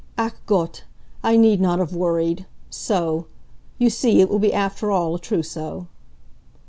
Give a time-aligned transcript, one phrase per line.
[0.17, 0.85] Ach Gott!
[1.21, 2.47] I need not have worried.
[2.71, 3.27] So!
[3.77, 5.85] You see, it will be after all a trousseau."